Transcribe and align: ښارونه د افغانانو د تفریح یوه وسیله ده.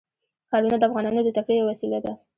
ښارونه 0.49 0.75
د 0.79 0.83
افغانانو 0.89 1.21
د 1.23 1.29
تفریح 1.37 1.57
یوه 1.59 1.69
وسیله 1.71 1.99
ده. 2.05 2.11